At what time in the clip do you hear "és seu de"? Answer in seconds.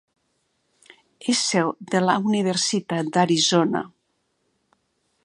1.33-2.01